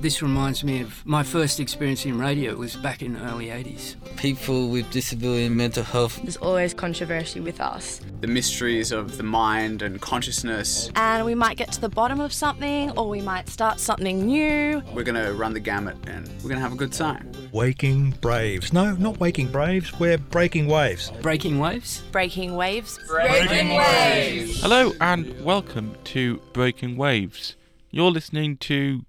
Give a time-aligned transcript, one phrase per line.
[0.00, 3.48] This reminds me of my first experience in radio it was back in the early
[3.48, 3.96] 80s.
[4.16, 6.18] People with disability and mental health.
[6.22, 8.00] There's always controversy with us.
[8.22, 10.90] The mysteries of the mind and consciousness.
[10.96, 14.82] And we might get to the bottom of something or we might start something new.
[14.94, 17.30] We're going to run the gamut and we're going to have a good time.
[17.52, 18.72] Waking Braves.
[18.72, 20.00] No, not Waking Braves.
[20.00, 21.12] We're Breaking Waves.
[21.20, 22.00] Breaking waves?
[22.10, 22.98] Breaking waves.
[23.06, 24.62] Breaking waves.
[24.62, 27.56] Hello and welcome to Breaking Waves.
[27.90, 29.04] You're listening to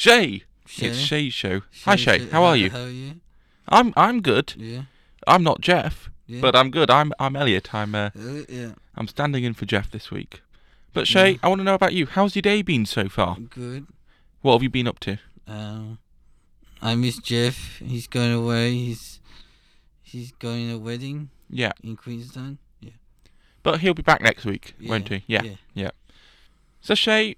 [0.00, 0.40] Shai.
[0.66, 0.86] Shai.
[0.86, 1.60] It's Shai's show.
[1.84, 2.70] Hi Shai, how are you?
[2.70, 3.20] How are you?
[3.68, 4.54] I'm I'm good.
[4.56, 4.84] Yeah.
[5.26, 6.40] I'm not Jeff, Yeah.
[6.40, 6.88] but I'm good.
[6.90, 7.74] I'm I'm Elliott.
[7.74, 8.72] I'm uh, Uh, yeah.
[8.94, 10.40] I'm standing in for Jeff this week.
[10.94, 12.06] But Shai, I want to know about you.
[12.06, 13.36] How's your day been so far?
[13.50, 13.88] Good.
[14.40, 15.18] What have you been up to?
[15.46, 15.98] Um,
[16.80, 17.76] I miss Jeff.
[17.80, 18.72] He's going away.
[18.72, 19.20] He's
[20.02, 22.56] he's going to a wedding Yeah, in Queenstown.
[22.80, 22.92] Yeah.
[23.62, 25.24] but he'll be back next week, Yeah, won't he?
[25.26, 25.56] Yeah, yeah.
[25.74, 25.90] yeah.
[26.80, 27.36] So Shai,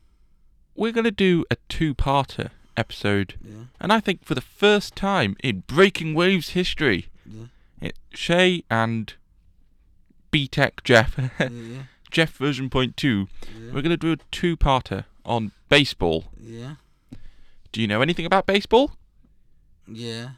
[0.74, 3.64] we're gonna do a two-parter episode, Yeah.
[3.80, 7.46] and I think for the first time in Breaking Waves history, Yeah.
[7.80, 9.14] it, Shai and
[10.32, 11.82] BTEC Jeff, yeah.
[12.10, 13.28] Jeff version point two,
[13.72, 16.24] we're gonna do a two-parter on baseball.
[16.40, 16.76] Yeah.
[17.72, 18.92] Do you know anything about baseball?
[19.86, 20.30] Yeah.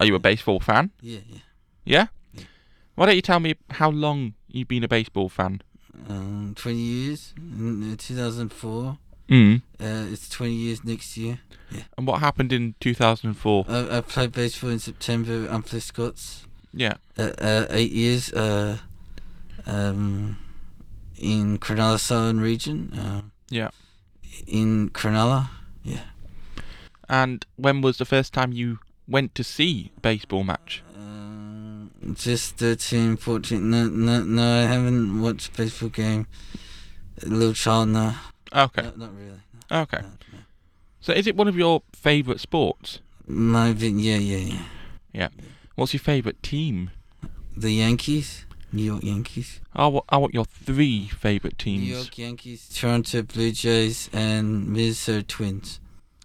[0.00, 0.90] Are you a baseball fan?
[1.00, 1.20] Yeah.
[1.28, 1.38] Yeah.
[1.84, 2.06] Yeah.
[2.94, 5.62] Why don't you tell me how long you've been a baseball fan?
[6.08, 7.34] Um, 20 years.
[7.38, 8.98] Uh, 2004.
[9.28, 9.62] Mm.
[9.80, 11.40] Uh, it's 20 years next year.
[11.70, 11.82] Yeah.
[11.98, 13.66] And what happened in 2004?
[13.68, 16.46] I, I played baseball in September at Umpley Scots.
[16.72, 16.94] yeah.
[17.18, 18.32] Uh, uh, eight years.
[18.32, 18.78] Uh,
[19.66, 20.38] um,
[21.18, 22.92] in Cronulla Southern region.
[22.98, 23.70] Uh, Yeah.
[24.46, 25.50] in Cronulla.
[25.84, 26.04] Yeah.
[27.08, 30.82] And when was the first time you went to see a baseball match?
[30.96, 33.68] Um, just 13, 14.
[33.70, 36.26] No, no, no, I haven't watched a baseball game.
[37.22, 38.14] A little child, no.
[38.54, 38.82] Okay.
[38.82, 39.40] No, not really.
[39.70, 39.98] Okay.
[40.00, 40.38] No, no.
[41.00, 43.00] So is it one of your favourite sports?
[43.26, 44.62] Maybe, yeah, yeah, yeah.
[45.12, 45.28] Yeah.
[45.74, 46.90] What's your favourite team?
[47.56, 49.60] The Yankees, New York Yankees.
[49.74, 51.82] I want, I want your three favourite teams.
[51.84, 55.80] New York Yankees, Toronto Blue Jays, and Minnesota Twins.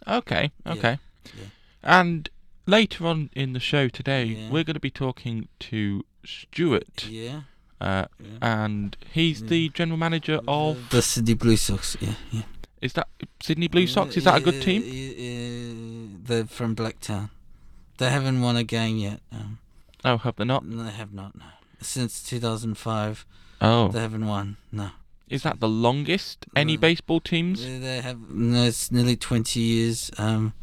[0.07, 0.99] Okay, Yeah, okay.
[1.25, 1.45] yeah.
[1.83, 2.29] And
[2.65, 4.49] later on in the show today, Yeah.
[4.49, 7.41] we're going to be talking to Stuart, Yeah.
[7.83, 8.37] Uh, yeah.
[8.63, 9.47] and he's Yeah.
[9.49, 10.89] the general manager of.
[10.89, 11.97] the Sydney Blue Sox.
[11.99, 12.43] Yeah, yeah.
[12.81, 13.07] Is that
[13.41, 14.17] Sydney Blue Sox?
[14.17, 14.81] Is that a good team?
[16.25, 17.29] They're from Blacktown.
[17.97, 19.19] They haven't won a game yet.
[19.31, 19.59] Um,
[20.05, 20.65] Oh, have they not?
[20.65, 21.35] no, they have not.
[21.37, 21.45] No.
[21.81, 23.25] Since 2005,
[23.61, 24.57] Oh, they haven't won.
[24.71, 24.89] No.
[25.29, 26.81] is that the longest any No.
[26.81, 27.63] baseball teams?
[27.63, 28.19] They, they have.
[28.29, 30.11] No, it's nearly 20 years.
[30.17, 30.53] Um,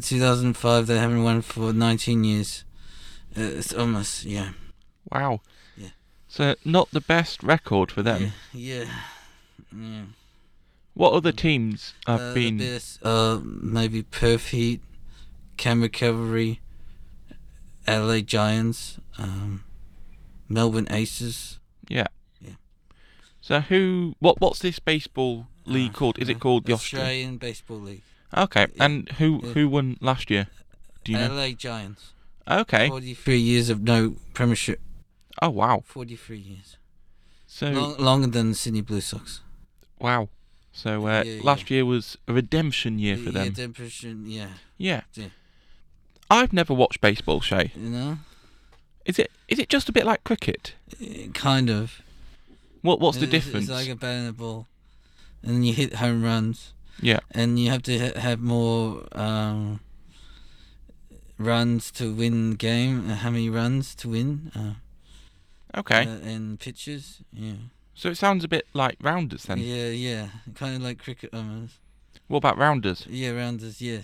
[0.00, 2.64] 2005, they haven't won for 19 years.
[3.36, 4.50] Uh, it's almost yeah.
[5.12, 5.40] Wow.
[5.76, 5.88] Yeah.
[6.28, 8.32] So not the best record for them.
[8.52, 8.84] Yeah.
[8.84, 8.90] Yeah.
[9.76, 10.02] yeah.
[10.94, 12.58] What other teams have Uh, been?
[12.58, 14.80] Best, uh, maybe Perth Heat,
[15.56, 16.60] Canberra Cavalry,
[17.86, 19.64] LA Giants, um,
[20.48, 21.58] Melbourne Aces.
[21.88, 22.06] Yeah.
[22.40, 22.54] Yeah.
[23.40, 24.14] So who?
[24.18, 24.40] What?
[24.40, 26.18] What's this baseball league Uh, called?
[26.18, 27.06] Is it uh, called the Australian?
[27.08, 28.02] Australian Baseball League?
[28.36, 28.66] Okay.
[28.74, 30.48] yeah, And who who won last year?
[31.04, 31.34] Do you know?
[31.34, 32.12] LA Giants.
[32.48, 32.88] Okay.
[32.88, 34.80] 43 years of no premiership.
[35.42, 35.82] Oh wow.
[35.86, 36.76] 43 years.
[37.46, 39.40] So Long, longer than Sydney Blue Sox.
[39.98, 40.28] wow.
[40.72, 43.52] So uh, Yeah, last year was a redemption year for Yeah, them.
[43.52, 44.48] depression, yeah.
[44.76, 45.02] Yeah.
[45.14, 45.28] Yeah.
[46.30, 47.70] I've never watched baseball, Shai.
[47.74, 48.18] You know?
[49.06, 49.30] Is it?
[49.48, 50.74] Is it just a bit like cricket?
[51.00, 52.02] Uh, Kind of.
[52.82, 53.00] What?
[53.00, 53.68] What's the It's- difference?
[53.68, 54.66] It's like a bat and a ball.
[55.42, 56.72] And you hit home runs.
[57.00, 57.20] yeah.
[57.30, 59.80] and you have to ha- have more um,
[61.38, 63.10] runs to win the game.
[63.10, 64.50] Uh, how many runs to win?
[64.54, 64.74] Uh,
[65.76, 66.06] Okay.
[66.06, 67.22] uh, and pitches.
[67.32, 67.54] Yeah.
[67.94, 69.58] so it sounds a bit like rounders then.
[69.58, 70.28] Yeah, yeah.
[70.54, 71.74] Kind of like cricket almost.
[72.28, 73.06] What about rounders?
[73.08, 73.80] Yeah, rounders.
[73.80, 74.00] Yeah.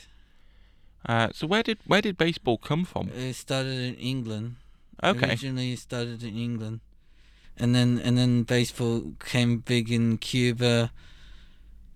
[1.06, 3.08] Uh, so where did where did baseball come from?
[3.08, 4.56] It started in England.
[5.02, 5.30] Okay.
[5.30, 6.80] Originally it started in England,
[7.56, 10.92] and then and then baseball came big in Cuba,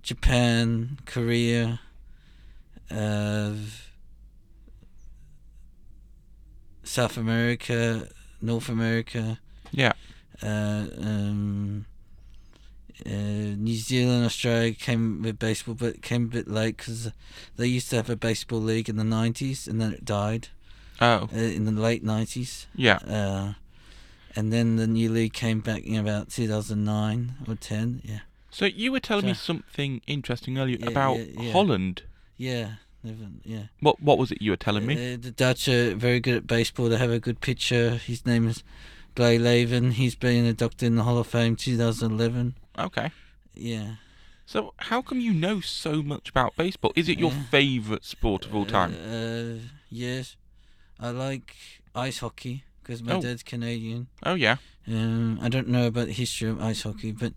[0.02, 1.80] Japan, Korea,
[2.90, 3.52] uh,
[6.82, 8.08] South America,
[8.40, 9.38] North America,
[9.76, 9.92] Yeah.
[10.42, 11.86] uh, um,
[13.04, 17.10] uh, New Zealand, Australia came with baseball, but came a bit late because
[17.56, 20.48] they used to have a baseball league in the nineties, and then it died
[21.00, 21.28] Oh.
[21.32, 22.66] uh, in the late nineties.
[22.74, 22.96] Yeah.
[23.06, 23.52] Uh,
[24.34, 28.02] and then the new league came back in about 2009 or 10.
[28.04, 28.18] Yeah.
[28.50, 31.52] So you were telling me something interesting earlier Yeah, about yeah, yeah.
[31.52, 32.02] Holland.
[32.38, 32.68] Yeah.
[33.44, 33.64] Yeah.
[33.80, 34.94] What what was it you were telling me?
[35.14, 36.88] Uh, the Dutch are very good at baseball.
[36.88, 37.90] They have a good pitcher.
[37.96, 38.64] His name is
[39.16, 39.92] Blyleven.
[39.94, 42.54] He's been inducted in the Hall of Fame 2011.
[42.78, 43.10] Okay.
[43.54, 43.94] Yeah.
[44.44, 46.92] So, how come you know so much about baseball?
[46.94, 47.42] Is it your Yeah.
[47.50, 48.94] favourite sport of all time?
[48.94, 50.36] Uh, yes,
[51.00, 51.56] I like
[51.94, 53.22] ice hockey because my Oh.
[53.22, 54.06] dad's Canadian.
[54.22, 54.56] oh, yeah.
[54.86, 57.32] Um, I don't know about the history of ice hockey, but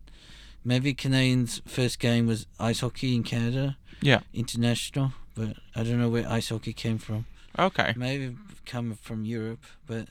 [0.64, 4.20] maybe Canadians' first game was ice hockey in Canada, Yeah.
[4.34, 5.14] international.
[5.34, 7.26] But I don't know where ice hockey came from.
[7.58, 7.94] Okay.
[7.96, 8.36] Maybe
[8.66, 10.10] come from Europe, but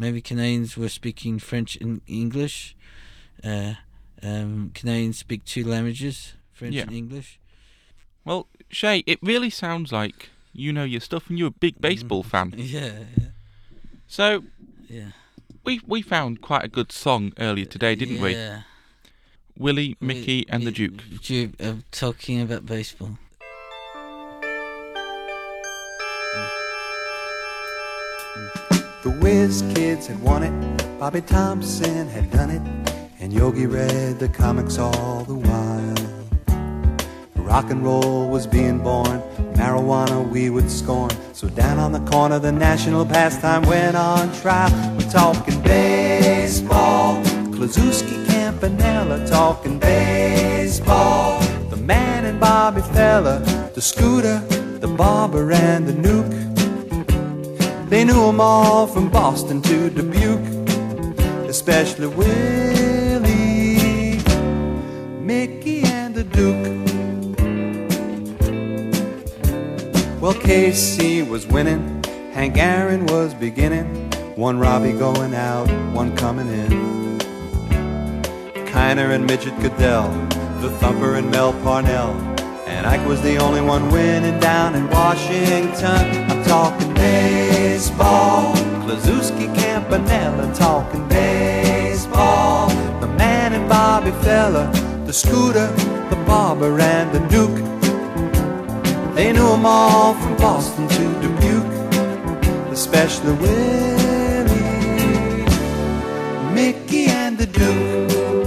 [0.00, 2.74] maybe Canadians were speaking French and English.
[3.44, 3.74] Uh,
[4.22, 6.82] um, Canadians speak two languages, French Yeah.
[6.82, 7.38] and English.
[8.24, 12.22] Well, Shai, it really sounds like you know your stuff and you're a big baseball
[12.22, 12.54] fan.
[12.56, 13.28] Yeah, yeah.
[14.08, 14.42] So,
[14.88, 15.10] yeah.
[15.64, 18.32] we we found quite a good song earlier today, didn't we?
[18.34, 18.62] yeah.
[19.56, 21.02] Willie, We- Mickey, and the Duke.
[21.22, 23.18] Duke uh, talking about baseball.
[29.02, 32.60] The Whiz Kids had won it, Bobby Thomson had done it,
[33.18, 35.94] and Yogi read the comics all the while.
[37.36, 39.22] Rock and roll was being born,
[39.54, 41.10] marijuana we would scorn.
[41.32, 44.70] So down on the corner, the national pastime went on trial.
[44.98, 47.22] We're talking baseball,
[47.54, 51.40] Kluszewski, Campanella, talking baseball.
[51.70, 53.38] The man and Bobby Feller,
[53.74, 54.40] the scooter,
[54.78, 56.39] the barber, and the Newk.
[57.90, 60.48] They knew 'em all from Boston to Dubuque,
[61.48, 63.32] especially Willie,
[65.20, 66.68] Mickey, and the Duke.
[70.20, 73.86] Well, Casey was winning, Hank Aaron was beginning,
[74.36, 77.18] one Robbie going out, one coming in.
[78.66, 80.12] Kiner and Midget Gaedel,
[80.60, 82.14] the Thumper and Mel Parnell.
[82.68, 86.30] And Ike was the only one winning down in Washington.
[86.30, 86.94] I'm talking
[87.80, 88.52] baseball.
[88.84, 92.68] Kluszewski Campanella talking baseball.
[93.00, 94.70] The man and Bobby Feller,
[95.06, 95.68] the scooter,
[96.10, 97.58] the barber, and the Duke.
[99.14, 101.76] They knew 'em all from Boston to Dubuque,
[102.70, 104.58] especially Willie,
[106.54, 108.39] Mickey, and the Duke.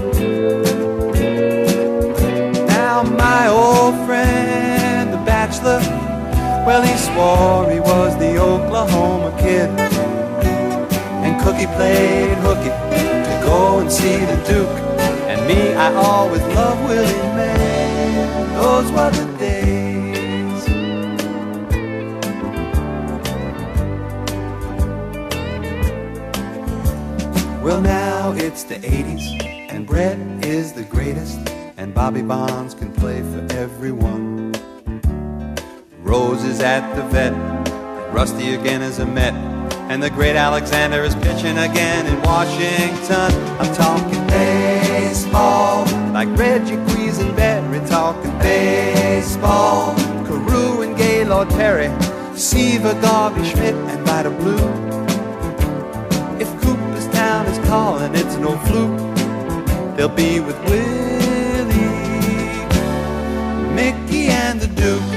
[6.66, 9.70] Well he swore he was the Oklahoma kid.
[11.26, 14.80] And Cookie played hooky to go and see the Duke.
[15.28, 17.74] And me, I always loved Willie May.
[18.56, 19.74] Those were the days.
[27.64, 31.40] Well, now it's the 80s, and Brett is the greatest,
[31.78, 34.54] and Bobby Bonds can play for everyone.
[36.14, 39.34] Rose is at the vet, and Rusty again is a Met,
[39.90, 43.32] and the great Alexander is pitching again in Washington.
[43.60, 49.96] I'm talking baseball, like Reggie Quisenberry, talking baseball.
[50.28, 51.90] Carew and Gaylord Perry,
[52.38, 54.70] Seaver, Garvey, Schmidt, and Vida Blue.
[56.40, 59.98] If Cooperstown is calling, it's no fluke.
[59.98, 61.74] They'll be with Willie,
[63.74, 65.13] Mickey, and the Duke.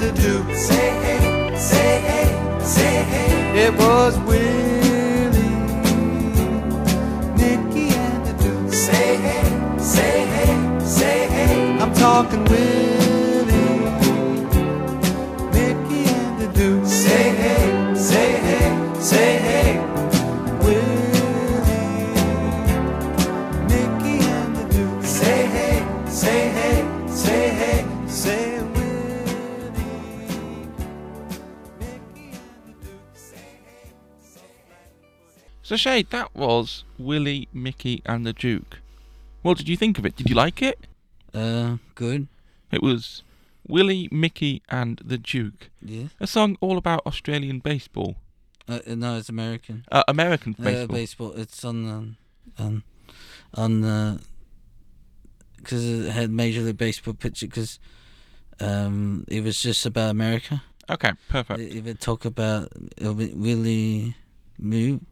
[0.00, 0.56] The Duke.
[0.56, 3.66] Say hey, say hey, say hey.
[3.66, 5.56] It was Willie,
[7.36, 8.72] Mickey, and the Duke.
[8.72, 11.78] Say hey, say hey, say hey.
[11.78, 12.42] I'm talking
[35.70, 38.80] So, Shai, that was Willie, Mickey, and the Duke.
[39.42, 40.16] What did you think of it?
[40.16, 40.84] Did you like it?
[41.32, 42.26] Uh, good.
[42.72, 43.22] It was
[43.68, 45.70] Willie, Mickey, and the Duke.
[45.80, 46.08] Yeah.
[46.18, 48.16] A song all about Australian baseball.
[48.68, 49.84] Uh, uh, no, it's American.
[49.92, 50.96] Uh, American Uh, baseball.
[50.96, 51.32] baseball.
[51.36, 52.16] It's on um,
[52.58, 52.82] on
[53.54, 54.20] on the
[55.58, 57.78] because it had Major League Baseball picture because
[58.58, 60.64] um it was just about America.
[60.88, 61.60] Okay, perfect.
[61.60, 64.16] It, it talk about it would really
[64.58, 65.02] move.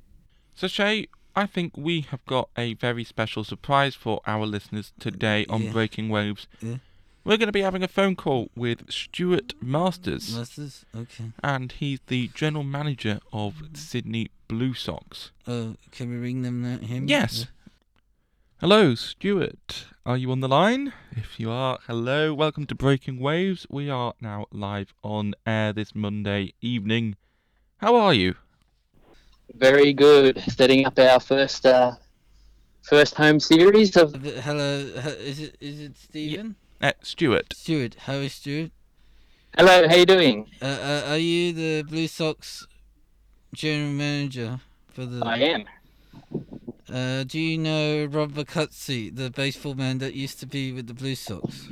[0.58, 5.46] So, Shai, I think we have got a very special surprise for our listeners today
[5.48, 5.70] on Yeah.
[5.72, 6.48] Breaking Waves.
[6.60, 6.78] Yeah.
[7.22, 10.84] We're going to be having a phone call with Stuart Masters, Masters.
[10.96, 11.30] Okay.
[11.44, 15.30] and he's the general manager of Sydney Blue Sox.
[15.46, 16.78] Oh, can we ring them now?
[16.84, 17.06] Him?
[17.06, 17.46] Yes.
[18.60, 19.84] Hello, Stuart.
[20.04, 20.92] Are you on the line?
[21.12, 22.34] If you are, hello.
[22.34, 23.64] Welcome to Breaking Waves.
[23.70, 27.14] We are now live on air this Monday evening.
[27.76, 28.34] How are you?
[29.54, 30.42] Very good.
[30.48, 31.92] Setting up our first uh,
[32.82, 34.14] first home series of.
[34.14, 34.78] Hello,
[35.20, 36.56] is it is it Stephen?
[36.80, 37.54] Uh, Stuart.
[37.54, 38.70] Stuart, how is Stuart?
[39.56, 40.46] Hello, how are you doing?
[40.62, 42.66] Uh, uh, are you the Blue Sox
[43.54, 44.60] general manager
[44.92, 45.24] for the?
[45.24, 45.64] I am.
[46.92, 50.94] Uh, do you know Rob McCutsey, the baseball man that used to be with the
[50.94, 51.68] Blue Sox?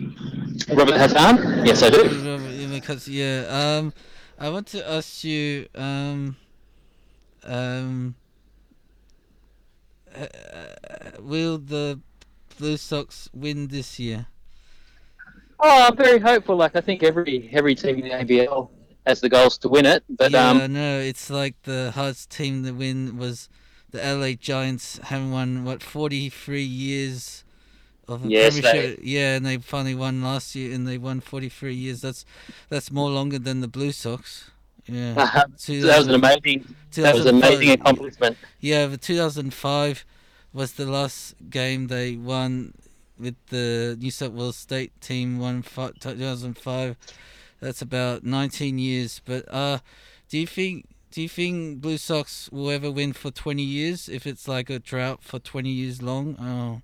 [0.68, 1.64] Robert Hassan?
[1.64, 2.02] Yes, I do.
[2.02, 3.78] Robert McCutsey, yeah.
[3.78, 3.92] Um,
[4.38, 6.36] I want to ask you, um,
[7.46, 8.14] um,
[10.14, 10.26] uh,
[11.20, 12.00] will the
[12.58, 14.26] Blue Sox win this year?
[15.58, 16.56] Oh, I'm very hopeful.
[16.56, 18.68] Like I think every every team in the ABL
[19.06, 20.04] has the goals to win it.
[20.08, 23.48] But yeah, um, no, it's like the hardest team to win was
[23.90, 24.98] the LA Giants.
[25.04, 27.44] Haven't won what 43 years
[28.08, 29.00] of a yes, premiership.
[29.02, 32.00] Yeah, and they finally won last year, and they won 43 years.
[32.02, 32.24] That's
[32.68, 34.50] that's more longer than the Blue Sox.
[34.88, 36.74] Yeah, uh, that was an amazing.
[36.92, 38.36] That was an amazing accomplishment.
[38.60, 40.04] Yeah, the 2005
[40.52, 42.72] was the last game they won
[43.18, 46.96] with the New South Wales State team won 2005.
[47.60, 49.20] That's about 19 years.
[49.24, 49.78] But uh,
[50.28, 54.26] do you think do you think Blue Sox will ever win for 20 years if
[54.26, 56.36] it's like a drought for 20 years long?
[56.38, 56.82] Oh.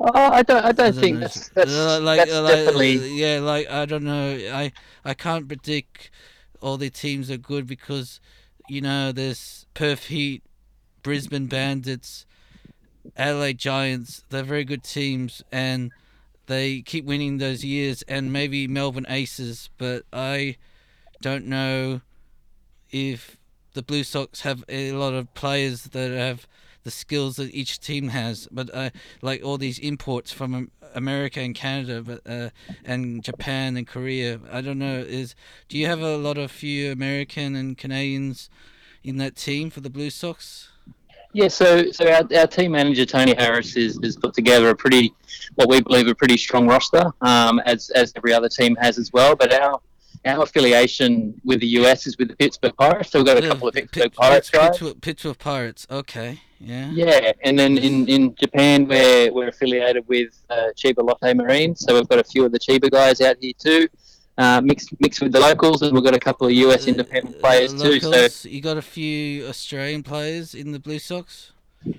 [0.00, 0.64] Oh, I don't.
[0.64, 1.20] I don't, I don't think know.
[1.20, 2.96] that's, that's, uh, like, that's uh, like, definitely.
[3.14, 4.34] Yeah, like I don't know.
[4.52, 4.72] I
[5.04, 6.10] I can't predict
[6.64, 8.20] all the teams are good because
[8.68, 10.42] you know there's Perth Heat,
[11.02, 12.24] Brisbane Bandits,
[13.18, 15.92] LA Giants, they're very good teams and
[16.46, 20.56] they keep winning those years and maybe Melbourne Aces, but I
[21.20, 22.00] don't know
[22.90, 23.36] if
[23.74, 26.46] the Blue Sox have a lot of players that have
[26.84, 28.90] the skills that each team has, but uh,
[29.22, 32.50] like all these imports from America and Canada, but uh,
[32.84, 34.40] and Japan and Korea.
[34.50, 34.98] I don't know.
[34.98, 35.34] Is
[35.68, 38.50] do you have a lot of few American and Canadians
[39.02, 40.68] in that team for the Blue Sox?
[41.32, 45.12] Yeah, so so our, our team manager Tony Harris is has put together a pretty,
[45.56, 49.12] what we believe a pretty strong roster, um, as as every other team has as
[49.12, 49.34] well.
[49.34, 49.80] But our
[50.24, 53.68] our affiliation with the US is with the Pittsburgh Pirates, so we've got a couple
[53.68, 54.70] of Pittsburgh P- Pirates guys.
[54.70, 56.90] Pittsburgh, Pittsburgh Pirates, okay, yeah.
[56.92, 61.94] Yeah, and then in, in Japan we're we're affiliated with uh, Chiba Lotte Marine, so
[61.94, 63.88] we've got a few of the Chiba guys out here too
[64.38, 67.40] uh, mixed mixed with the locals, and we've got a couple of US uh, independent
[67.40, 68.28] players locals, too.
[68.28, 71.52] So you got a few Australian players in the Blue Sox.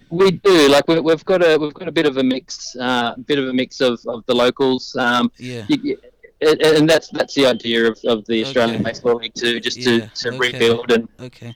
[0.10, 0.68] We do.
[0.68, 3.48] Like we, have got a we've got a bit of a mix, uh, bit of
[3.48, 4.96] a mix of, of the locals.
[4.96, 5.66] Um, yeah.
[5.70, 5.98] You,
[6.42, 8.92] and that's that's the idea of, of the Australian okay.
[8.92, 10.08] Baseball League too, just yeah.
[10.08, 10.38] to, to okay.
[10.38, 11.08] rebuild and.
[11.20, 11.56] Okay.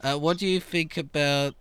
[0.00, 1.54] Uh, what do you think about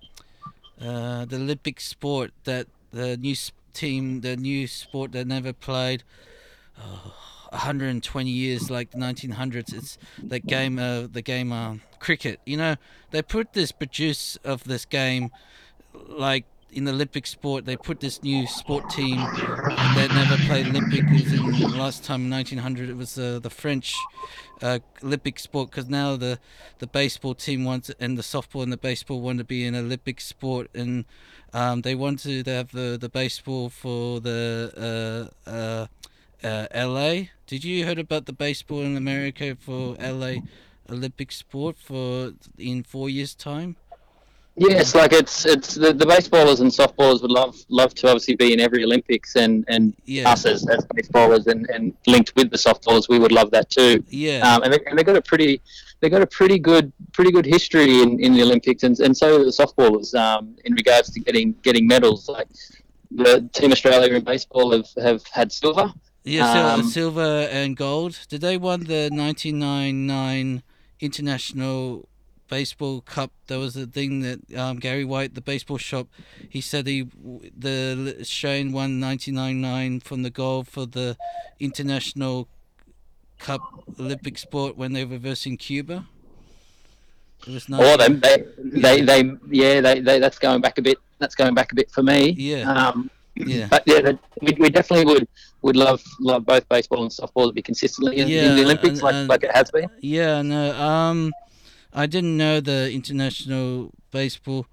[0.79, 3.35] uh, the Olympic sport that the new
[3.73, 6.03] team, the new sport that never played?
[6.77, 7.13] Oh
[7.55, 12.75] 120 years like the 1900s it's the game uh, the game uh, cricket you know
[13.11, 15.31] they put this produce of this game
[15.93, 21.03] like in the Olympic sport, they put this new sport team that never played Olympic.
[21.05, 22.89] In last time in 1900.
[22.89, 23.95] It was uh, the French
[24.61, 26.39] uh, Olympic sport because now the
[26.79, 30.19] the baseball team wants and the softball and the baseball want to be an Olympic
[30.19, 31.05] sport, and
[31.53, 35.87] um, they want to have the the baseball for the uh, uh
[36.43, 37.27] uh, LA.
[37.47, 40.41] Did you heard about the baseball in America for LA
[40.89, 43.77] Olympic sport for in four years' time?
[44.57, 48.53] Yes, like it's it's the, the baseballers and softballers would love love to obviously be
[48.53, 50.31] in every Olympics and and yeah.
[50.31, 54.01] us as, as baseballers and, and linked with the softballers we would love that too.
[54.07, 54.39] Yeah.
[54.47, 55.61] Um, and they and they got a pretty
[55.99, 59.43] they got a pretty good pretty good history in, in the Olympics and and so
[59.43, 62.47] the softballers um, in regards to getting getting medals like
[63.11, 65.93] the Team Australia in baseball have, have had silver
[66.25, 68.17] yeah, um, silver and gold.
[68.29, 70.63] Did they won the 1999
[70.99, 72.09] International
[72.47, 73.31] Baseball Cup?
[73.47, 76.07] There was a thing that um, Gary White, the baseball shop,
[76.49, 77.07] he said he
[77.57, 81.17] the Australian won 1999 from the gold for the
[81.59, 82.47] International
[83.39, 83.61] Cup
[83.99, 86.05] Olympic sport when they were versing Cuba.
[87.47, 87.81] It was nice.
[87.83, 90.97] Oh, they, they, they, they, yeah, they, they, that's going back a bit.
[91.19, 92.31] That's going back a bit for me.
[92.31, 92.71] Yeah.
[92.71, 93.67] Um, yeah.
[93.69, 95.27] But yeah, we, we definitely would
[95.61, 98.99] would love love both baseball and softball to be consistently in, yeah, in the Olympics,
[98.99, 99.89] and, like and, like it has been.
[99.99, 100.73] Yeah, no.
[100.79, 101.33] Um,
[101.97, 104.67] I didn't know the international baseball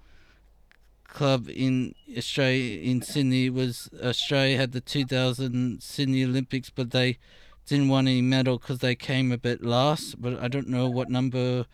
[1.07, 7.17] club in Australia in Sydney was Australia had the 2000 Sydney Olympics, but they
[7.65, 10.21] didn't want any medal because they came a bit last.
[10.21, 11.65] But I don't know what number.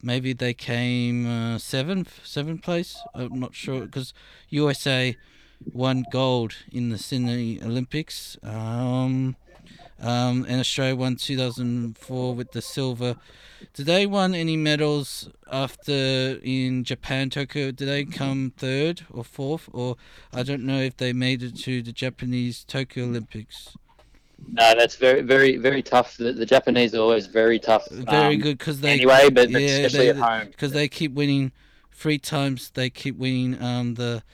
[0.00, 2.96] Maybe they came uh, seventh, seventh place.
[3.12, 4.14] I'm not sure because
[4.50, 5.16] USA
[5.72, 8.36] won gold in the Sydney Olympics.
[8.44, 9.34] Um,
[10.02, 13.16] um, and Australia won 2004 with the silver.
[13.74, 17.70] Did they win any medals after in Japan, Tokyo?
[17.70, 19.96] Did they come third or fourth, or
[20.32, 23.76] I don't know if they made it to the Japanese Tokyo Olympics.
[24.48, 26.16] No, that's very, very, very tough.
[26.16, 27.88] The, the Japanese are always very tough.
[27.90, 31.12] Very um, good because they anyway, but, yeah, especially they, at home because they keep
[31.12, 31.52] winning
[31.92, 32.70] three times.
[32.70, 34.24] They keep winning um the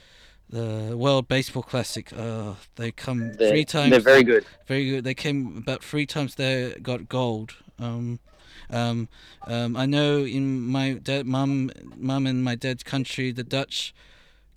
[0.50, 2.10] the World Baseball Classic.
[2.12, 3.90] Uh, they come they're, three times.
[3.90, 4.46] They're very good.
[4.66, 5.04] Very good.
[5.04, 6.34] They came about three times.
[6.34, 7.54] They got gold.
[7.78, 8.18] Um,
[8.70, 9.08] um,
[9.46, 13.94] um, I know in my dad, mum, mum, and my dad's country, the Dutch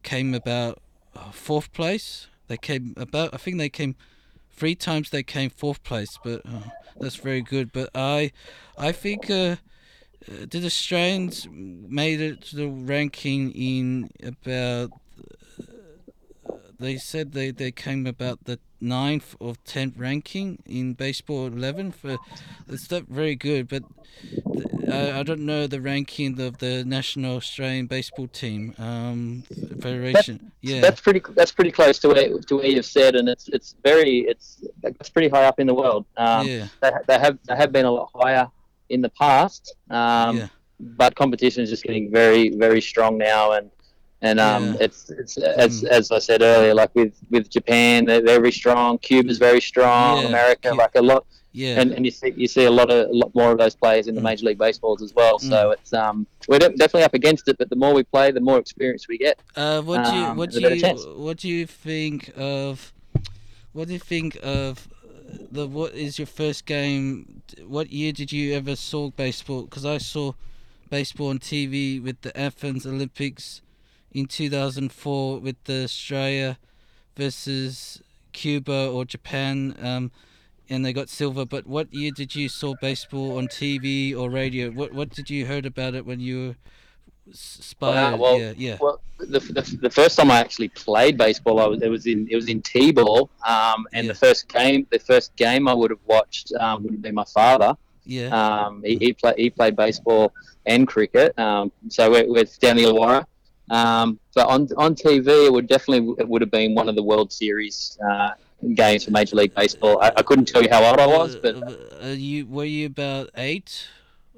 [0.04, 0.82] came about
[1.16, 2.28] uh, fourth place.
[2.48, 3.34] They came about.
[3.34, 3.96] I think they came
[4.52, 5.10] three times.
[5.10, 6.70] They came fourth place, but uh,
[7.00, 7.72] that's very good.
[7.72, 8.32] But I,
[8.78, 9.30] I think.
[9.30, 9.58] Uh,
[10.30, 14.92] uh, did Australians made it to the ranking in about
[16.82, 22.18] they said they, they came about the ninth or tenth ranking in baseball 11 for
[22.68, 23.84] it's not very good but
[24.92, 29.44] I, I don't know the ranking of the national australian baseball team um
[29.80, 33.30] federation that's, yeah that's pretty that's pretty close to what, to what you've said and
[33.30, 36.66] it's it's very it's it's pretty high up in the world um yeah.
[36.82, 38.50] they, they have they have been a lot higher
[38.90, 40.48] in the past um yeah.
[40.80, 43.70] but competition is just getting very very strong now and
[44.22, 44.78] and um, Yeah.
[44.86, 48.98] it's, it's as as I said earlier, like with with Japan, they're very strong.
[49.00, 50.22] Cuba's very strong.
[50.22, 53.10] Yeah, America, like a lot, yeah and, and you see you see a lot of
[53.10, 54.26] a lot more of those players in the Mm.
[54.30, 55.38] Major League Baseballs as well.
[55.40, 58.58] So it's um we're definitely up against it, but the more we play, the more
[58.60, 59.40] experience we get.
[59.56, 61.06] Uh, what do you Um, what do you chance.
[61.16, 62.94] what do you think of
[63.74, 64.88] what do you think of
[65.52, 67.42] the what is your first game?
[67.66, 69.64] What year did you ever saw baseball?
[69.64, 70.34] Because I saw
[70.90, 73.62] baseball on TV with the Athens Olympics
[74.12, 76.58] in 2004 with the Australia
[77.16, 78.02] versus
[78.34, 79.76] Cuba or Japan.
[79.82, 80.12] Um,
[80.70, 81.46] and they got silver.
[81.46, 84.70] But what year did you saw baseball on TV or radio?
[84.72, 86.56] What what did you heard about it when you were
[87.30, 88.14] s- inspired?
[88.14, 88.78] Uh, well, yeah, yeah.
[88.80, 92.26] Well, the, the, the first time I actually played baseball, I was it was in
[92.32, 94.14] it was in T-ball, um, and Yeah.
[94.14, 97.26] the first game the first game I would have watched um, would have been my
[97.26, 97.76] father.
[98.06, 98.28] Yeah.
[98.30, 100.34] Um, he, he played he played baseball
[100.66, 103.26] and cricket, um, so we're, we're down the Illawarra.
[103.72, 107.04] Um, but on on TV, it would definitely it would have been one of the
[107.04, 108.32] World Series uh,
[108.76, 110.02] games for Major League Baseball.
[110.02, 112.88] I, I couldn't tell you how old I was, but Uh, uh, you were you
[112.88, 113.88] about eight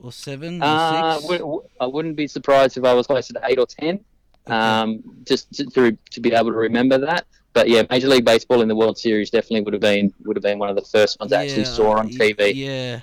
[0.01, 1.41] or seven or uh, six?
[1.81, 3.99] I wouldn't be surprised if I was closer to eight or ten.
[4.45, 7.25] Um, just to, to, to be able to remember that.
[7.53, 10.43] But yeah, Major League Baseball in the World Series definitely would have been would have
[10.43, 12.53] been one of the first ones I actually saw on TV.
[12.53, 13.01] Yeah.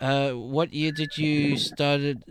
[0.00, 2.22] Uh, what year did you started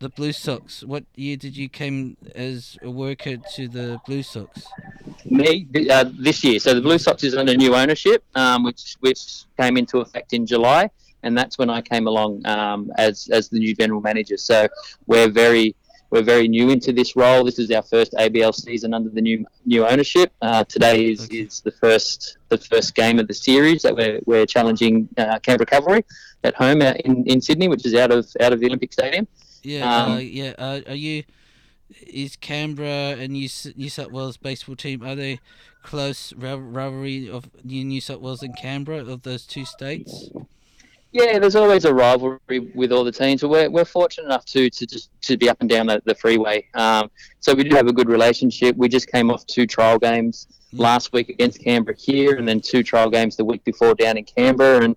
[0.00, 0.82] the Blue Sox?
[0.82, 4.64] What year did you came as a worker to the Blue Sox?
[5.26, 6.58] Me uh, this year.
[6.58, 10.46] So the Blue Sox is under new ownership, um, which which came into effect in
[10.46, 10.90] July,
[11.22, 14.36] and that's when I came along um, as as the new general manager.
[14.38, 14.68] So
[15.06, 15.76] we're very
[16.10, 17.44] we're very new into this role.
[17.44, 20.32] This is our first ABL season under the new new ownership.
[20.40, 21.40] Uh, today is, Okay.
[21.42, 25.66] is the first the first game of the series that we're, we're challenging uh, Canberra
[25.66, 26.04] Cavalry
[26.42, 29.28] at home in, in Sydney, which is out of out of the Olympic Stadium.
[29.62, 30.54] Yeah, Um, uh, yeah.
[30.58, 31.24] Uh, are you?
[32.06, 35.40] Is Canberra and New New South Wales baseball team are they
[35.82, 40.30] close rivalry of New New South Wales and Canberra of those two states?
[41.12, 43.42] Yeah, there's always a rivalry with all the teams.
[43.42, 46.64] We're, we're fortunate enough to, to just to be up and down the, the freeway.
[46.74, 48.76] Um, so we do have a good relationship.
[48.76, 50.84] We just came off two trial games Yeah.
[50.84, 54.24] last week against Canberra here, and then two trial games the week before down in
[54.24, 54.84] Canberra.
[54.84, 54.94] And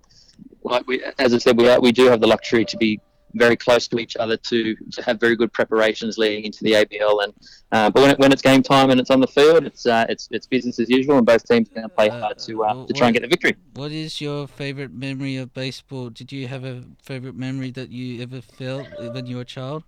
[0.62, 3.00] like we, as I said, we are, we do have the luxury to be
[3.34, 7.24] very close to each other to, to have very good preparations leading into the ABL.
[7.24, 7.34] And
[7.72, 10.06] uh, but when, it, when it's game time and it's on the field, it's uh,
[10.08, 12.64] it's it's business as usual, and both teams are going to play Uh, hard to
[12.64, 13.56] uh, well, to try and get the victory.
[13.74, 16.10] What is your favorite memory of baseball?
[16.10, 19.84] Did you have a favorite memory that you ever felt when you were a child?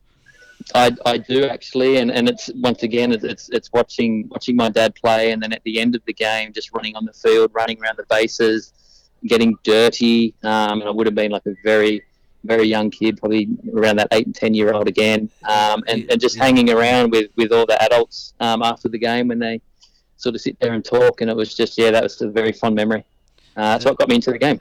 [0.75, 4.71] I, I do actually, and, and it's once again it's, it's it's watching watching my
[4.71, 7.51] dad play, and then at the end of the game, just running on the field,
[7.55, 8.73] running around the bases,
[9.27, 10.35] getting dirty.
[10.43, 12.03] Um, and I would have been like a very
[12.47, 16.21] very young kid, probably around that eight and ten year old again, um, and, and
[16.21, 19.61] just hanging around with with all the adults um, after the game when they
[20.17, 22.53] sort of sit there and talk, and it was just yeah, that was a very
[22.53, 23.05] fond memory.
[23.57, 24.61] Uh, that's what got me into the game.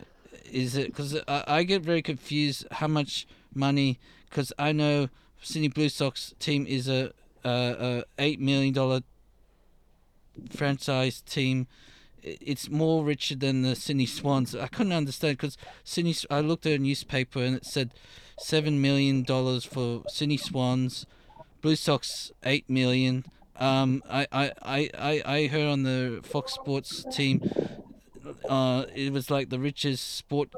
[0.52, 4.00] Is it because I, I get very confused how much money?
[4.30, 5.10] Because I know
[5.42, 7.12] Sydney Blue Sox team is a,
[7.44, 9.02] a, a eight million dollar
[10.50, 11.68] franchise team.
[12.26, 14.56] It's more richer than the Sydney Swans.
[14.56, 16.16] I couldn't understand because Sydney.
[16.30, 17.92] I looked at a newspaper and it said
[18.40, 21.06] seven million dollars for Sydney Swans,
[21.62, 23.26] Blue Sox eight million.
[23.58, 27.42] Um, I, I, I, I, I heard on the Fox Sports team
[28.50, 30.50] uh, it was like the richest sport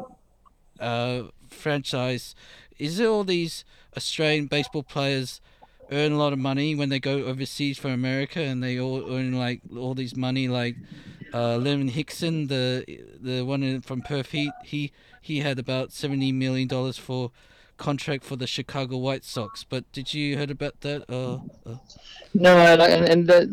[0.79, 2.35] uh, franchise.
[2.77, 5.41] Is it all these Australian baseball players
[5.91, 9.37] earn a lot of money when they go overseas for America, and they all earn
[9.37, 10.75] like all these money, like
[11.33, 12.85] uh, Liam Hendriks, the
[13.19, 17.31] the one from Perth, he he he had about seventy million dollars for
[17.77, 19.63] contract for the Chicago White Sox.
[19.63, 21.09] But did you heard about that?
[21.09, 21.77] Uh, uh...
[22.33, 23.45] No, and, and the,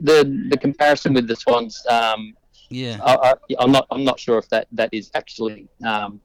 [0.00, 2.34] the the comparison with the Swans, um,
[2.70, 6.20] yeah, I, am not I'm not sure if that that is actually um,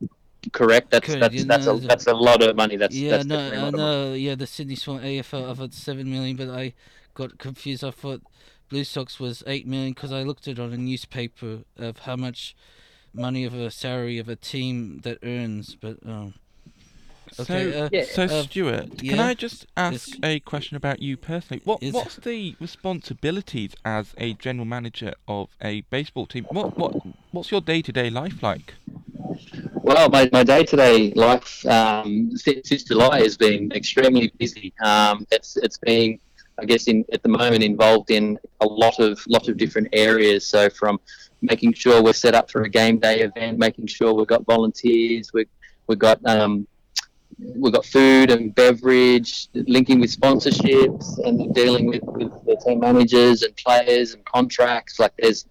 [0.52, 0.92] correct.
[0.92, 2.76] That's that's that's know, a that's a lot of money.
[2.76, 3.78] That's yeah, that's no, I lot of money.
[3.78, 4.14] know.
[4.14, 6.74] Yeah, the Sydney Swan AFL I thought seven million, but I
[7.14, 7.84] got confused.
[7.84, 8.22] I thought
[8.72, 12.56] Blue Sox was eight million because I looked it on a newspaper of how much
[13.14, 15.76] money of a salary of a team that earns.
[15.80, 16.34] But um,
[17.38, 18.04] okay, so, uh, Yeah.
[18.04, 19.20] so uh, Stuart, can?
[19.20, 20.20] I just ask Yes.
[20.24, 21.62] a question about you personally?
[21.66, 26.46] What what's the responsibilities as a general manager of a baseball team?
[26.50, 26.94] What what
[27.32, 28.76] what's your day to day life like?
[29.84, 34.74] Well, my, my day-to-day life um, since, since July has been extremely busy.
[34.82, 36.20] Um, it's it's been,
[36.62, 40.46] I guess, in at the moment involved in a lot of lot of different areas.
[40.46, 41.00] So from
[41.42, 45.32] making sure we're set up for a game day event, making sure we've got volunteers,
[45.34, 45.46] we
[45.88, 46.68] we've got um,
[47.40, 53.42] we've got food and beverage, linking with sponsorships, and dealing with, with the team managers
[53.42, 55.00] and players and contracts.
[55.00, 55.46] Like there's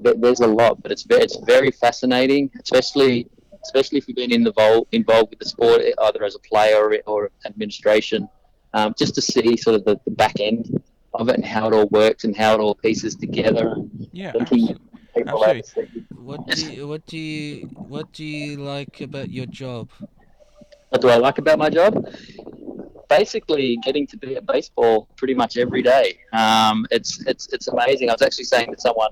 [0.00, 3.28] there's a lot, but it's it's very fascinating, especially
[3.62, 7.30] especially if you've been involved involved with the sport either as a player or, or
[7.44, 8.28] administration,
[8.74, 10.82] um, just to see sort of the, the back end
[11.14, 13.72] of it and how it all works and how it all pieces together.
[13.72, 14.78] And Yeah, linking
[15.14, 15.84] people absolutely.
[15.86, 16.04] overseas.
[16.10, 19.88] what do you, what do you what do you like about your job?
[20.90, 22.06] What do I like about my job?
[23.08, 26.18] Basically, getting to be at baseball pretty much every day.
[26.32, 28.10] Um, it's it's it's amazing.
[28.10, 29.10] I was actually saying to someone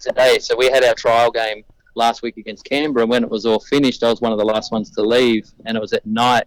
[0.00, 0.38] today.
[0.38, 1.64] So we had our trial game
[1.96, 3.02] last week against Canberra.
[3.02, 5.50] and When it was all finished, I was one of the last ones to leave,
[5.66, 6.44] and it was at night,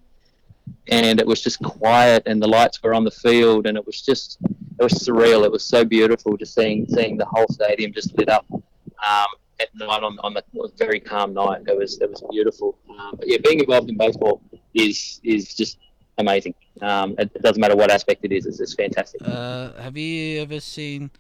[0.88, 4.02] and it was just quiet, and the lights were on the field, and it was
[4.02, 4.38] just
[4.80, 5.46] it was surreal.
[5.46, 8.46] It was so beautiful, just seeing seeing the whole stadium just lit up.
[8.52, 9.28] Um,
[9.60, 11.62] at night on, on the a very calm night.
[11.68, 12.78] It was it was beautiful.
[12.90, 14.42] Um, but yeah, being involved in baseball
[14.74, 15.78] is is just
[16.18, 16.56] amazing.
[16.82, 18.46] Um, it, it doesn't matter what aspect it is.
[18.46, 19.22] It's, it's fantastic.
[19.24, 21.12] Uh, have you ever seen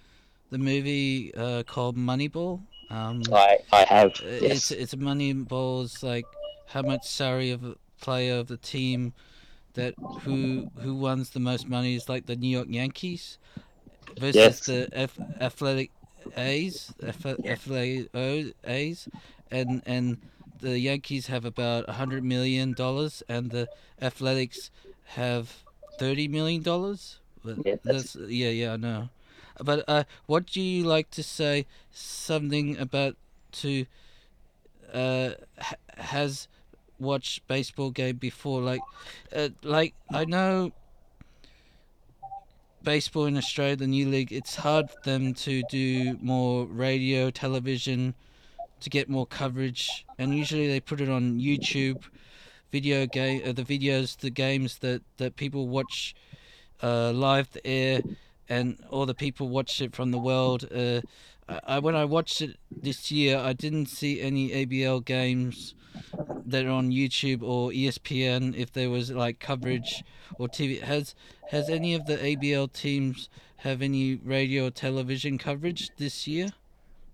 [0.49, 2.61] the movie uh, called Moneyball?
[2.89, 4.41] Um, I I have Uh, yes.
[4.41, 6.25] It's it's a money balls like
[6.67, 9.13] how much salary of a player of the team
[9.75, 13.39] that who who wins the most money is like the New York Yankees
[14.17, 14.63] versus Yes.
[14.63, 15.91] the F, Athletic
[16.37, 19.09] A's F, Athletic O- A's
[19.51, 20.17] and and
[20.59, 23.69] the Yankees have about a hundred million dollars and the
[24.01, 24.71] Athletics
[25.15, 25.63] have
[25.97, 27.19] thirty million dollars.
[27.63, 29.09] Yeah, that's yeah yeah I know.
[29.63, 31.65] But uh, what do you like to say?
[31.91, 33.15] Something about
[33.63, 33.85] to
[34.93, 35.31] uh
[35.97, 36.47] has
[36.99, 38.81] watched baseball game before, like
[39.35, 40.71] uh, like I know
[42.83, 44.31] baseball in Australia, the new league.
[44.31, 48.13] It's hard for them to do more radio, television,
[48.79, 52.03] to get more coverage, and usually they put it on YouTube,
[52.71, 56.15] video game, uh, the videos, the games that that people watch
[56.81, 58.01] uh, live the air,
[58.47, 60.65] and all the people watch it from the world.
[60.71, 61.01] Uh,
[61.47, 65.75] I, when I watched it this year, I didn't see any ABL games
[66.45, 68.55] that are on YouTube or ESPN.
[68.55, 70.03] If there was like coverage
[70.39, 71.13] or TV, has
[71.51, 76.49] has any of the ABL teams have any radio or television coverage this year?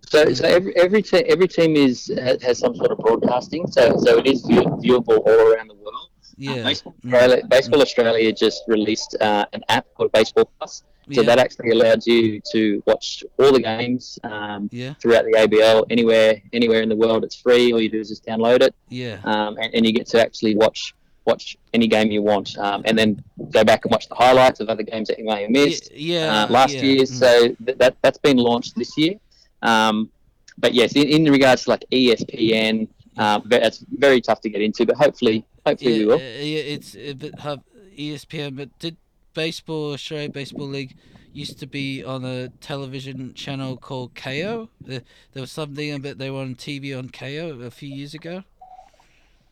[0.10, 3.68] So, so every every, te- every team is has some sort of broadcasting.
[3.68, 6.10] So, so it is view- viewable all around the world.
[6.38, 6.64] Yeah.
[6.64, 7.14] Baseball Mm.
[7.14, 10.84] Australia, Baseball Australia just released uh, an app called Baseball Plus.
[11.12, 11.28] So Yeah.
[11.28, 14.94] that actually allows you to watch all the games um, Yeah.
[15.02, 17.24] throughout the ABL anywhere anywhere in the world.
[17.24, 17.74] It's free.
[17.74, 19.18] All you do is just download it, Yeah.
[19.24, 20.94] um, and, and you get to actually watch
[21.26, 24.70] watch any game you want, um, and then go back and watch the highlights of
[24.70, 26.46] other games that you may have missed yeah.
[26.46, 26.82] uh, last yeah.
[26.82, 27.04] year.
[27.04, 27.08] Mm.
[27.08, 29.14] So th- that that's been launched this year.
[29.62, 30.10] Um,
[30.58, 32.88] but yes, in, in regards to like ESPN,
[33.18, 34.86] um, ve- it's very tough to get into.
[34.86, 36.16] But hopefully, hopefully we will.
[36.16, 37.62] uh, yeah, it's a bit hub
[37.98, 38.98] ESPN, but did
[39.34, 40.96] baseball Australia Baseball League
[41.34, 44.70] used to be on a television channel called Kayo?
[44.80, 45.02] There,
[45.34, 48.44] there was something about they were on TV on Kayo a few years ago.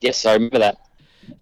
[0.01, 0.77] Yes, I remember that.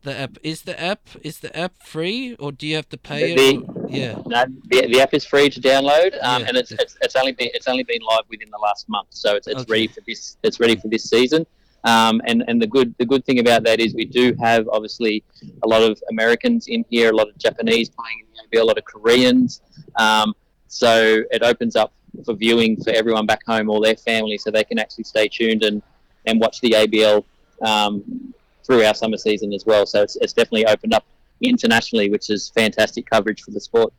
[0.04, 3.36] The app is the app is the app free or do you have to pay
[3.36, 3.58] The- it?
[3.70, 4.22] or- yeah.
[4.26, 6.48] No, the, the app is free to download, um, Yeah.
[6.50, 9.36] and it's, it's it's only been it's only been live within the last month, so
[9.36, 9.72] it's, it's Okay.
[9.72, 11.46] ready for this it's ready for this season.
[11.88, 15.24] Um, and and the good the good thing about that is we do have obviously
[15.64, 18.66] a lot of Americans in here, a lot of Japanese playing in the ABL, a
[18.66, 19.62] lot of Koreans.
[19.96, 20.36] Um,
[20.68, 21.94] so it opens up
[22.26, 25.64] for viewing for everyone back home or their family, so they can actually stay tuned
[25.64, 25.82] and
[26.26, 27.24] and watch the ABL
[27.62, 28.34] um,
[28.66, 29.86] through our summer season as well.
[29.86, 31.06] So it's, it's definitely opened up
[31.42, 33.94] internationally, which is fantastic coverage for the sport.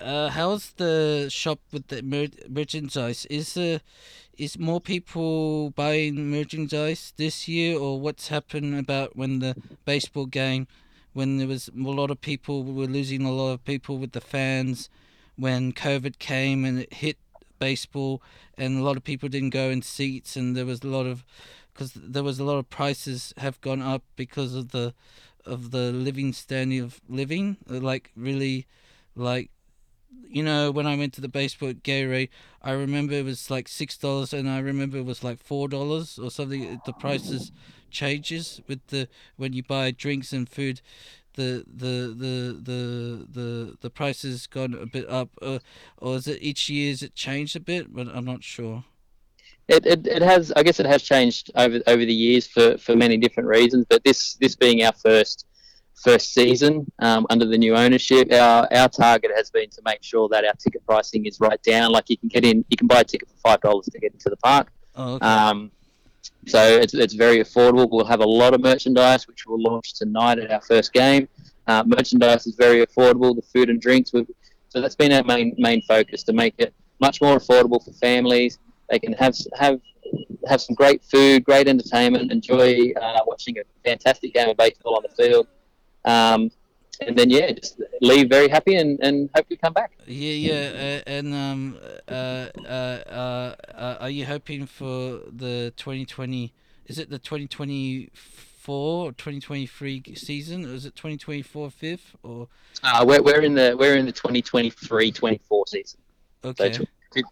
[0.00, 3.26] Uh, how's the shop with the mer- merchandise?
[3.26, 3.78] Is uh,
[4.38, 10.66] is more people buying merchandise this year, or what's happened about when the baseball game,
[11.12, 14.20] when there was a lot of people were losing a lot of people with the
[14.20, 14.88] fans,
[15.36, 17.18] when COVID came and it hit
[17.58, 18.22] baseball,
[18.56, 21.24] and a lot of people didn't go in seats, and there was a lot of
[21.72, 24.94] because there was a lot of prices have gone up because of the
[25.44, 28.66] of the living standard of living like really
[29.14, 29.50] like
[30.28, 32.28] you know when i went to the baseball Gay
[32.62, 36.18] i remember it was like six dollars and i remember it was like four dollars
[36.18, 36.80] or something.
[36.84, 37.52] The prices
[37.90, 40.80] changes with the when you buy drinks and food
[41.34, 45.30] the the the the the the prices gone a bit up.
[45.42, 45.58] Uh,
[45.98, 47.94] or is it each year is it changed a bit?
[47.94, 48.84] But i'm not sure.
[49.66, 52.94] It, it, it has I guess it has changed over over the years for, for
[52.96, 53.86] many different reasons.
[53.88, 55.46] But this this being our first
[55.94, 60.28] first season um, under the new ownership, our our target has been to make sure
[60.28, 61.92] that our ticket pricing is right down.
[61.92, 64.12] Like you can get in, you can buy a ticket for five dollars to get
[64.12, 64.72] into the park.
[64.96, 65.26] Oh, okay.
[65.26, 65.70] um,
[66.46, 67.90] so it's, it's very affordable.
[67.90, 71.28] We'll have a lot of merchandise, which we'll launch tonight at our first game.
[71.66, 73.34] Uh, merchandise is very affordable.
[73.34, 77.20] The food and drinks, so that's been our main main focus to make it much
[77.20, 78.58] more affordable for families
[78.90, 79.80] they can have have
[80.46, 85.02] have some great food, great entertainment, enjoy uh, watching a fantastic game of baseball on
[85.02, 85.46] the field,
[86.04, 86.50] um,
[87.00, 89.92] and then yeah, just leave very happy and, and hopefully come back.
[90.06, 96.52] Yeah, yeah, uh, and um, uh, uh, uh, uh are you hoping for the 2020?
[96.86, 100.66] Is it the 2024 or 2023 season?
[100.66, 102.48] Or is it 2024 fifth or?
[102.82, 106.00] Uh, we're, we're in the we're in the 2023-24 season.
[106.44, 106.72] Okay.
[106.72, 106.84] So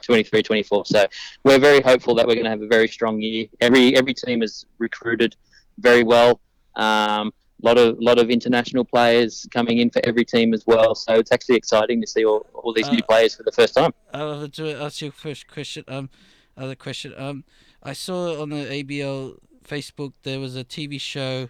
[0.03, 0.87] 23, 24.
[0.87, 1.07] So
[1.45, 3.47] we're very hopeful that we're going to have a very strong year.
[3.61, 5.37] Every every team is recruited
[5.79, 6.41] very well.
[6.77, 7.33] Um,
[7.63, 10.95] lot of lot of international players coming in for every team as well.
[10.95, 13.75] So it's actually exciting to see all, all these uh, new players for the first
[13.75, 13.93] time.
[14.13, 15.85] I'll ask you a first question.
[15.89, 16.11] Um,
[16.57, 17.15] other question.
[17.17, 17.45] Um,
[17.83, 21.49] I saw on the ABL Facebook there was a TV show.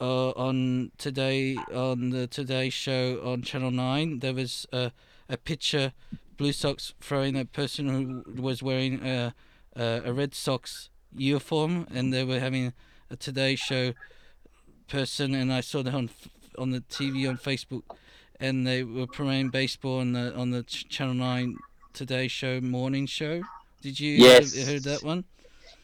[0.00, 4.90] Uh, on today on the Today Show on Channel Nine, there was a
[5.28, 5.92] a picture
[6.36, 9.34] Blue Sox throwing a person who was wearing a,
[9.76, 12.72] a, a Red Sox uniform, and they were having
[13.08, 13.92] a Today Show
[14.94, 16.10] person, and I saw that on
[16.56, 17.82] on the TV on Facebook,
[18.38, 21.58] and they were promoting baseball on the on the Channel Nine
[21.92, 23.42] Today Show morning show.
[23.82, 24.56] Did you yes.
[24.56, 25.24] heard, heard that one?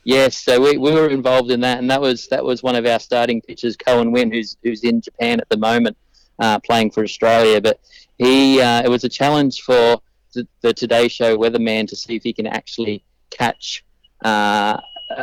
[0.05, 2.87] Yes, so we, we were involved in that, and that was that was one of
[2.87, 5.97] our starting pitchers, Coen Wynne, who's who's in Japan at the moment,
[6.39, 7.61] uh, playing for Australia.
[7.61, 7.81] But
[8.17, 10.01] he uh, it was a challenge for
[10.35, 13.85] the, the Today Show weatherman to see if he can actually catch
[14.25, 14.81] uh,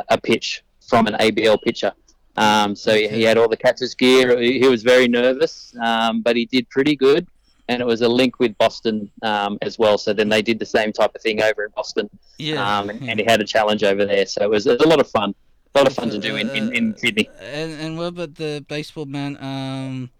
[0.09, 1.93] a pitch from an ABL pitcher.
[2.37, 4.39] Um, so he, he, had all the catcher's gear.
[4.39, 7.27] He, he was very nervous, um, but he did pretty good.
[7.69, 9.97] And it was a link with Boston um, as well.
[9.97, 12.09] So then they did the same type of thing over in Boston.
[12.37, 12.79] Yeah.
[12.79, 14.25] Um, and, and, he had a challenge over there.
[14.25, 15.35] So it was, it was a lot of fun.
[15.75, 17.29] A lot of fun to do in, in, in Sydney.
[17.41, 19.37] And, and what about the baseball man?
[19.41, 20.11] Um,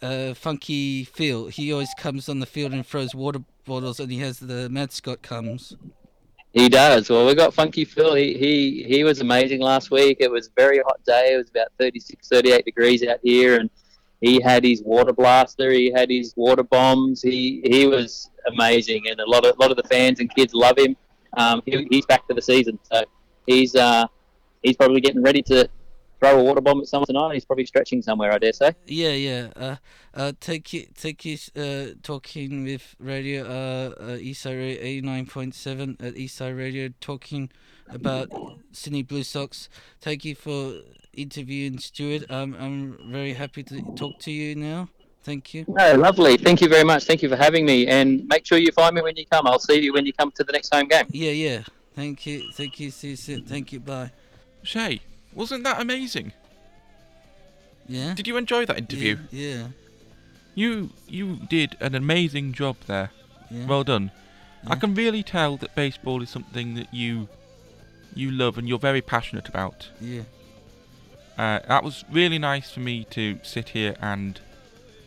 [0.00, 1.48] uh, Funky Phil.
[1.48, 5.22] He always comes on the field and throws water bottles, and he has the mascot
[5.22, 5.76] comes.
[6.52, 7.10] He does.
[7.10, 8.14] Well, we got Funky Phil.
[8.14, 10.16] He, he he was amazing last week.
[10.20, 11.34] It was a very hot day.
[11.34, 13.68] It was about 36, 38 degrees out here, and
[14.20, 15.70] he had his water blaster.
[15.70, 17.20] He had his water bombs.
[17.20, 20.54] He he was amazing, and a lot of a lot of the fans and kids
[20.54, 20.96] love him.
[21.36, 23.04] Um, he, he's back for the season, so
[23.46, 24.06] he's uh,
[24.62, 25.68] he's probably getting ready to
[26.20, 27.34] throw a water bomb at someone tonight.
[27.34, 28.74] He's probably stretching somewhere, I dare say.
[28.86, 29.48] Yeah, yeah.
[29.56, 29.76] Uh,
[30.14, 35.54] uh, take you, take you, uh, talking with radio, uh, uh, Eastside eighty nine point
[35.54, 37.50] seven at Eastside Radio, talking
[37.88, 38.28] about
[38.72, 39.68] Sydney Blue Sox.
[40.00, 40.74] Thank you for
[41.14, 42.30] interviewing Stuart.
[42.30, 44.88] Um, I'm very happy to talk to you now.
[45.24, 45.64] Thank you.
[45.68, 46.36] No, lovely.
[46.36, 47.04] Thank you very much.
[47.04, 47.86] Thank you for having me.
[47.86, 49.46] And make sure you find me when you come.
[49.46, 51.06] I'll see you when you come to the next home game.
[51.10, 51.62] Yeah, yeah.
[51.94, 52.50] Thank you.
[52.52, 52.90] Thank you.
[52.90, 53.44] See you soon.
[53.44, 53.80] Thank you.
[53.80, 54.12] Bye.
[54.62, 55.00] Shai,
[55.34, 56.32] wasn't that amazing?
[57.86, 58.14] Yeah.
[58.14, 59.18] Did you enjoy that interview?
[59.30, 59.48] Yeah.
[59.48, 59.66] yeah.
[60.54, 63.10] You you did an amazing job there.
[63.50, 63.66] Yeah.
[63.66, 64.10] Well done.
[64.64, 64.72] Yeah.
[64.72, 67.28] I can really tell that baseball is something that you
[68.14, 69.88] you love and you're very passionate about.
[70.00, 70.22] Yeah.
[71.38, 74.40] Uh, that was really nice for me to sit here and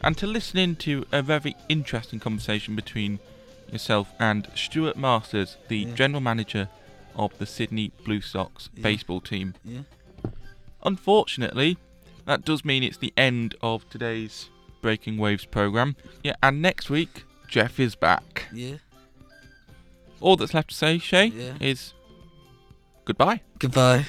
[0.01, 3.19] and to listen into a very interesting conversation between
[3.71, 5.93] yourself and Stuart Masters, the yeah.
[5.93, 6.69] general manager
[7.15, 9.53] of the Sydney Blue Sox baseball team.
[10.83, 11.77] Unfortunately,
[12.25, 14.49] that does mean it's the end of today's
[14.81, 15.95] Breaking Waves program.
[16.23, 18.45] Yeah, and next week Jeff is back.
[18.53, 18.75] Yeah.
[20.19, 21.53] all that's left to say, Shai, Yeah.
[21.59, 21.93] is
[23.05, 23.41] goodbye.
[23.59, 24.05] Goodbye.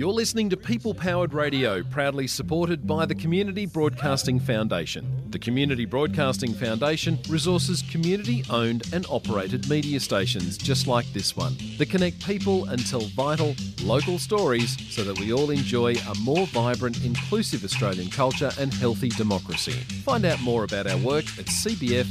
[0.00, 5.06] You're listening to People Powered Radio, proudly supported by the Community Broadcasting Foundation.
[5.28, 11.54] The Community Broadcasting Foundation resources community owned and operated media stations just like this one
[11.78, 16.46] that connect people and tell vital, local stories so that we all enjoy a more
[16.46, 19.72] vibrant, inclusive Australian culture and healthy democracy.
[20.04, 22.10] Find out more about our work at cbf.com.au.